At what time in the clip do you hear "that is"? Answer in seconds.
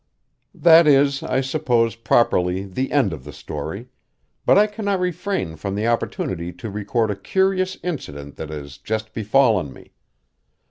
0.55-1.21